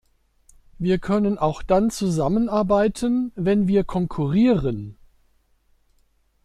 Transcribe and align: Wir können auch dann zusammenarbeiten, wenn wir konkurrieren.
Wir 0.79 0.97
können 0.97 1.37
auch 1.37 1.61
dann 1.61 1.91
zusammenarbeiten, 1.91 3.31
wenn 3.35 3.67
wir 3.67 3.83
konkurrieren. 3.83 4.97